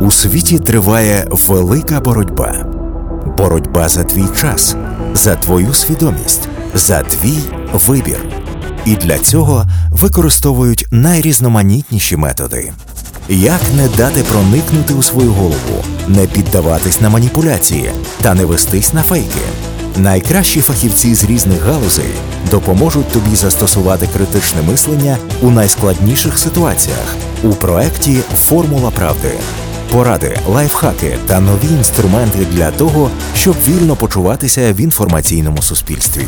[0.00, 2.66] У світі триває велика боротьба.
[3.38, 4.76] Боротьба за твій час,
[5.14, 7.38] за твою свідомість, за твій
[7.72, 8.24] вибір.
[8.84, 12.72] І для цього використовують найрізноманітніші методи.
[13.28, 17.90] Як не дати проникнути у свою голову, не піддаватись на маніпуляції
[18.22, 19.40] та не вестись на фейки?
[19.96, 22.14] Найкращі фахівці з різних галузей
[22.50, 29.30] допоможуть тобі застосувати критичне мислення у найскладніших ситуаціях у проекті Формула правди.
[29.92, 36.22] Поради, лайфхаки та нові інструменти для того, щоб вільно почуватися в інформаційному суспільстві.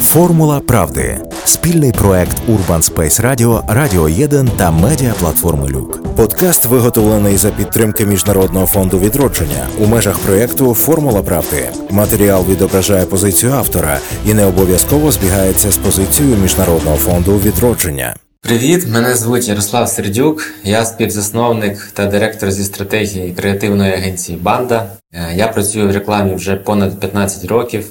[0.00, 6.14] Формула правди спільний проект Urban Space Radio, Радіо 1 та медіаплатформи Люк.
[6.16, 11.68] Подкаст виготовлений за підтримки Міжнародного фонду відродження у межах проєкту Формула правди.
[11.90, 18.14] Матеріал відображає позицію автора і не обов'язково збігається з позицією Міжнародного фонду відродження.
[18.46, 20.42] Привіт, мене звуть Ярослав Сердюк.
[20.64, 24.86] Я співзасновник та директор зі стратегії креативної агенції Банда.
[25.12, 27.86] Е, я працюю в рекламі вже понад 15 років.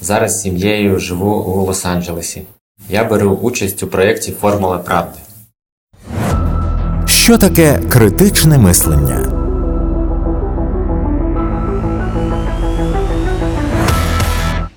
[0.00, 2.40] Зараз з сім'єю живу у Лос-Анджелесі.
[2.90, 5.18] Я беру участь у проєкті Формула правди.
[7.06, 9.24] Що таке критичне мислення?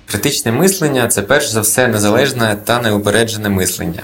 [0.06, 4.02] Критичне мислення це перш за все незалежне та неупереджене мислення.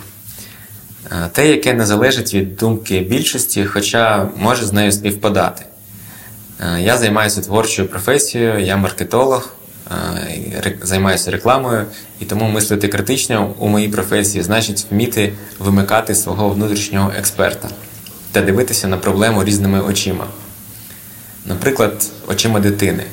[1.13, 5.65] Е, те, яке не залежить від думки більшості, хоча може з нею співпадати.
[6.61, 9.55] Е, я займаюся творчою професією, я маркетолог,
[9.91, 11.85] е, займаюся рекламою,
[12.21, 17.69] і тому мислити критично у моїй професії значить вміти вимикати свого внутрішнього експерта
[18.33, 20.27] та дивитися на проблему різними очима.
[21.47, 23.05] Наприклад, очима дитини.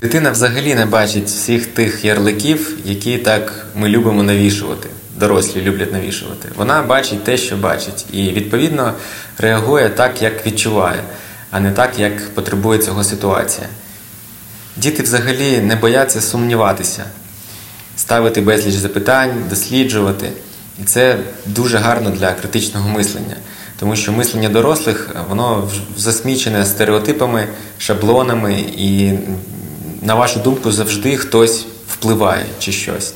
[0.00, 6.48] Дитина взагалі не бачить всіх тих ярликів, які так ми любимо навішувати дорослі люблять навішувати.
[6.56, 8.94] Вона бачить те, що бачить, і відповідно
[9.38, 11.02] реагує так, як відчуває,
[11.50, 13.66] а не так, як потребує цього ситуація.
[14.76, 17.04] Діти взагалі не бояться сумніватися,
[17.96, 20.28] ставити безліч запитань, досліджувати.
[20.80, 23.36] І це дуже гарно для критичного мислення,
[23.78, 27.46] тому що мислення дорослих воно засмічене стереотипами,
[27.78, 29.12] шаблонами, і,
[30.02, 33.14] на вашу думку, завжди хтось впливає чи щось.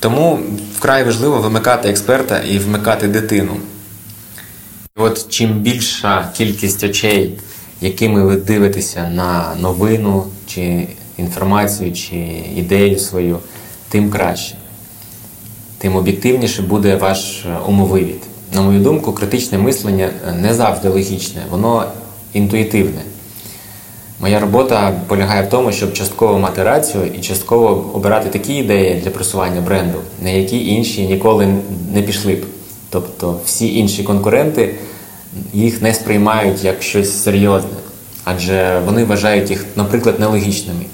[0.00, 0.38] Тому
[0.76, 3.56] вкрай важливо вимикати експерта і вмикати дитину.
[4.96, 7.38] От чим більша кількість очей,
[7.80, 12.16] якими ви дивитеся на новину, чи інформацію, чи
[12.56, 13.38] ідею свою,
[13.88, 14.54] тим краще.
[15.78, 18.22] Тим об'єктивніше буде ваш умовивід.
[18.54, 21.92] На мою думку, критичне мислення не завжди логічне, воно
[22.32, 23.00] інтуїтивне.
[24.20, 29.10] Моя робота полягає в тому, щоб частково мати рацію і частково обирати такі ідеї для
[29.10, 31.48] просування бренду, на які інші ніколи
[31.92, 32.44] не пішли б.
[32.90, 34.74] Тобто всі інші конкуренти
[35.52, 37.70] їх не сприймають як щось серйозне,
[38.24, 40.84] адже вони вважають їх, наприклад, нелогічними.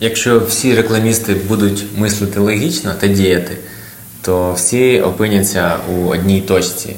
[0.00, 3.56] Якщо всі рекламісти будуть мислити логічно та діяти,
[4.22, 6.96] то всі опиняться у одній точці,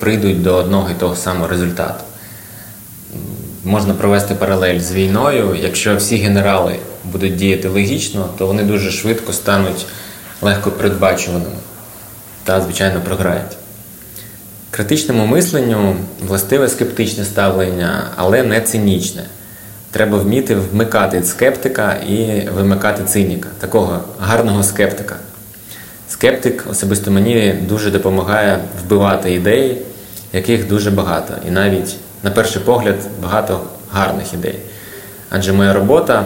[0.00, 2.04] прийдуть до одного і того самого результату
[3.66, 5.56] можна провести паралель з війною.
[5.62, 9.86] Якщо всі генерали будуть діяти логічно, то вони дуже швидко стануть
[10.42, 11.56] легко передбачуваними
[12.44, 13.56] та, звичайно, програють.
[14.70, 19.24] Критичному мисленню властиве скептичне ставлення, але не цинічне.
[19.90, 25.16] Треба вміти вмикати скептика і вимикати циніка, такого гарного скептика.
[26.08, 29.78] Скептик особисто мені дуже допомагає вбивати ідеї,
[30.32, 31.34] яких дуже багато.
[31.48, 33.60] І навіть на перший погляд, багато
[33.92, 34.58] гарних ідей.
[35.30, 36.24] Адже моя робота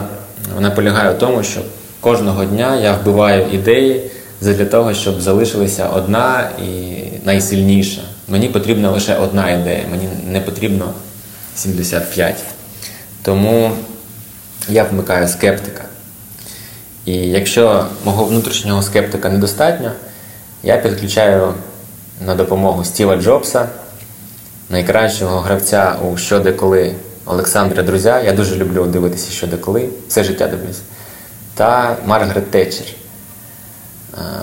[0.55, 1.61] вона полягає в тому, що
[2.01, 8.01] кожного дня я вбиваю ідеї для того, щоб залишилася одна і найсильніша.
[8.27, 10.93] Мені потрібна лише одна ідея, мені не потрібно
[11.55, 12.35] 75.
[13.23, 13.71] Тому
[14.69, 15.83] я вмикаю скептика.
[17.05, 19.91] І якщо мого внутрішнього скептика недостатньо,
[20.63, 21.53] я підключаю
[22.25, 23.67] на допомогу Стіва Джобса
[24.71, 26.95] найкращого гравця у що де коли
[27.25, 28.21] Олександра Друзя.
[28.21, 30.81] Я дуже люблю дивитися що де коли, все життя дивлюся.
[31.55, 32.85] Та Маргарет Тетчер.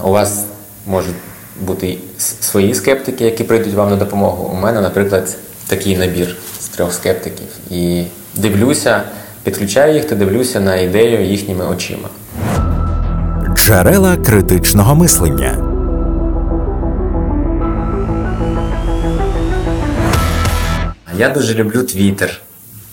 [0.04, 0.44] У вас
[0.86, 1.14] можуть
[1.60, 1.98] бути
[2.40, 4.50] свої скептики, які прийдуть вам на допомогу.
[4.52, 5.36] У мене, наприклад,
[5.66, 7.48] такий набір з трьох скептиків.
[7.70, 8.04] І
[8.34, 9.02] дивлюся,
[9.42, 12.08] підключаю їх та дивлюся на ідею їхніми очима.
[13.54, 15.67] Джерела критичного мислення.
[21.18, 22.40] Я дуже люблю Твіттер.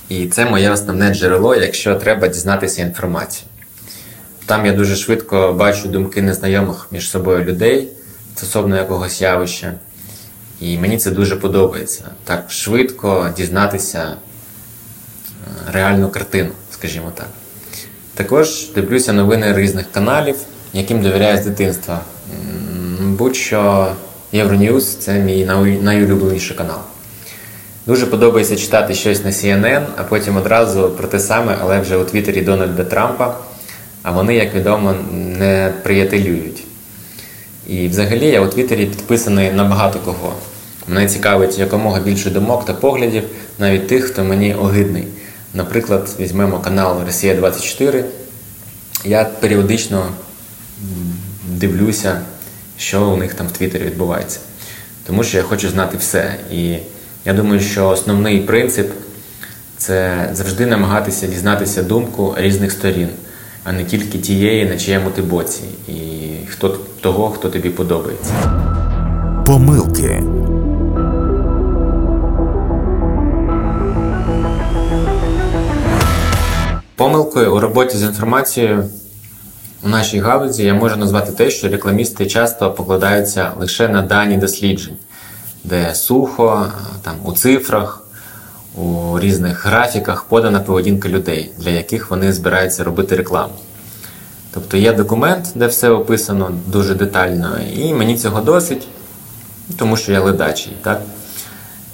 [0.10, 3.48] І це моє основне джерело, якщо треба дізнатися інформацію.
[4.46, 7.88] Там я дуже швидко бачу думки незнайомих між собою людей
[8.36, 9.74] стосовно якогось явища.
[10.62, 12.04] І мені це дуже подобається.
[12.24, 14.16] Так швидко дізнатися
[15.72, 17.28] реальну картину, скажімо так.
[18.14, 20.36] Також дивлюся новини різних каналів,
[20.74, 22.02] яким довіряю з дитинства.
[23.00, 23.92] Будь-що
[24.32, 25.46] Євроньюз це мій
[25.82, 26.80] найулюбленіший канал.
[27.88, 32.04] Дуже подобається читати щось на CNN, а потім одразу про те саме, але вже у
[32.04, 33.36] Твіттері Дональда Трампа.
[34.04, 36.64] А вони, як відомо, не приятелюють.
[37.68, 40.34] І взагалі я у Твіттері підписаний на багато кого.
[40.88, 43.24] Мене цікавить якомога більше думок та поглядів,
[43.60, 45.08] навіть тих, хто мені огидний.
[45.54, 48.06] Наприклад, візьмемо канал Росія 24.
[49.06, 50.08] Я періодично
[51.48, 52.22] дивлюся,
[52.78, 54.40] що у них там в Твіттері відбувається.
[55.08, 56.36] Тому що я хочу знати все.
[56.52, 56.78] І
[57.26, 58.92] я думаю, що основний принцип
[59.78, 63.10] це завжди намагатися дізнатися думку різних сторін,
[63.64, 65.94] а не тільки тієї, на чиєму ти боці, і
[66.48, 68.34] хто того, хто тобі подобається.
[69.46, 70.24] Помилки.
[76.96, 78.90] Помилкою у роботі з інформацією
[79.84, 84.96] у нашій галузі я можу назвати те, що рекламісти часто покладаються лише на дані досліджень
[85.70, 86.72] де сухо,
[87.02, 88.02] там у цифрах,
[88.76, 93.54] у різних графіках подана поведінка людей, для яких вони збираються робити рекламу.
[94.54, 98.88] Тобто є документ, де все описано дуже детально, і мені цього досить,
[99.78, 100.74] тому що я ледачий.
[100.82, 101.02] Так?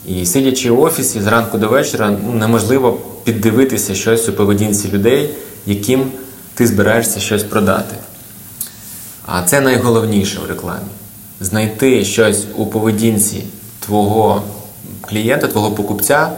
[0.06, 5.30] І сидячи в офісі зранку до вечора, ну, неможливо піддивитися щось у поведінці людей,
[5.66, 6.12] яким
[6.54, 7.96] ти збираєшся щось продати.
[9.26, 10.90] А це найголовніше в рекламі
[11.42, 13.44] знайти щось у поведінці
[13.92, 14.44] твого
[15.02, 16.32] клієнта, твого покупця,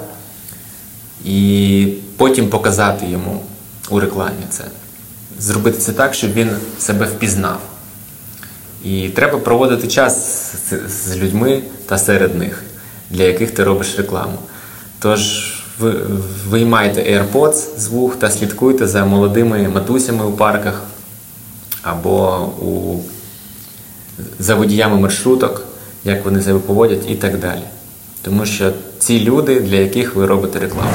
[1.26, 3.44] і потім показати йому
[3.90, 4.64] у рекламі це.
[5.40, 7.60] Зробити це так, щоб він себе впізнав.
[8.84, 10.16] І треба проводити час
[10.88, 12.64] з людьми та серед них,
[13.10, 14.38] для яких ти робиш рекламу.
[15.00, 15.92] Тож ви
[16.50, 20.84] виймайте AirPods з вух та слідкуйте за молодими матусями у парках
[21.82, 23.00] або у,
[24.40, 25.63] за водіями маршруток
[26.04, 27.64] як вони себе поводять і так далі.
[28.22, 30.92] Тому що ці люди, для яких ви робите рекламу.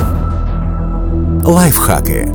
[1.45, 2.29] Лайфхаки.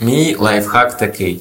[0.00, 1.40] Мій лайфхак такий.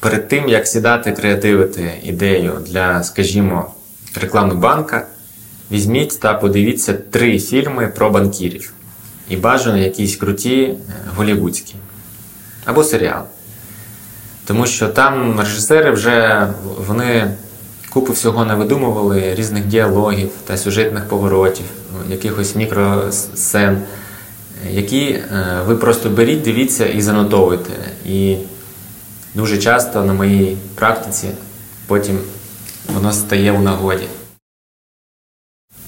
[0.00, 3.74] Перед тим, як сідати креативити ідею для, скажімо,
[4.20, 5.06] реклами банка,
[5.70, 8.72] візьміть та подивіться три фільми про банкірів.
[9.28, 10.76] І бажано якісь круті е,
[11.16, 11.74] голівудські
[12.64, 13.22] або серіал.
[14.44, 16.48] Тому що там режисери вже
[16.86, 17.34] вони
[17.90, 21.66] купу всього не видумували, різних діалогів та сюжетних поворотів,
[22.08, 23.82] якихось мікросцен,
[24.70, 27.72] які е, ви просто беріть, дивіться і занотовуйте.
[28.06, 28.36] І
[29.34, 31.28] дуже часто на моїй практиці
[31.86, 32.18] потім
[32.94, 34.06] воно стає у нагоді.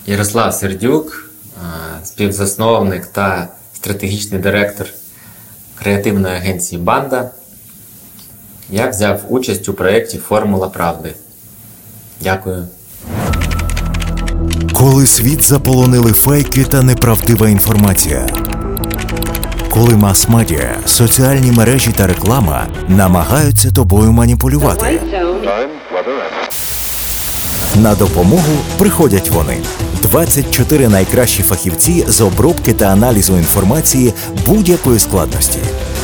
[0.06, 4.86] Ярослав Сердюк, е, співзасновник та стратегічний директор
[5.74, 7.30] креативної агенції Банда.
[8.70, 11.14] Я взяв участь у проєкті Формула правди.
[12.20, 12.68] Дякую.
[14.72, 18.26] Коли світ заполонили фейки та неправдива інформація.
[19.70, 25.00] Коли мас-медіа, соціальні мережі та реклама намагаються тобою маніпулювати.
[27.76, 29.56] На допомогу приходять вони.
[30.02, 34.12] 24 найкращі фахівці з обробки та аналізу інформації
[34.46, 35.58] будь-якої складності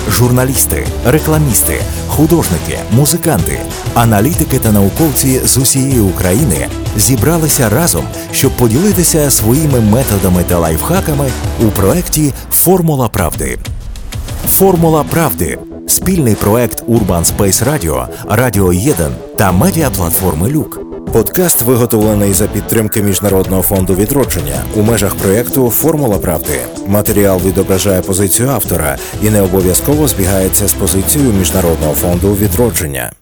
[0.09, 3.59] журналісти, рекламісти, художники, музиканти,
[3.95, 11.31] аналітики та науковці з усієї України зібралися разом, щоб поділитися своїми методами та лайфхаками
[11.61, 13.59] у проєкті Формула правди.
[14.47, 18.95] Формула правди спільний проект Urban Space Radio, Радіо 1
[19.37, 20.90] та медіаплатформи Люк.
[21.13, 26.61] Подкаст виготовлений за підтримки Міжнародного фонду відродження у межах проєкту Формула правди.
[26.87, 33.13] Матеріал відображає позицію автора і не обов'язково збігається з позицією Міжнародного фонду відродження.